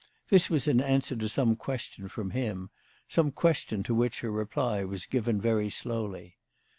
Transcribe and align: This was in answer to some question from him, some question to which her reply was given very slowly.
This 0.31 0.49
was 0.49 0.67
in 0.67 0.81
answer 0.81 1.15
to 1.15 1.29
some 1.29 1.55
question 1.55 2.07
from 2.09 2.31
him, 2.31 2.71
some 3.07 3.29
question 3.29 3.83
to 3.83 3.93
which 3.93 4.21
her 4.21 4.31
reply 4.31 4.83
was 4.83 5.05
given 5.05 5.39
very 5.39 5.69
slowly. 5.69 6.37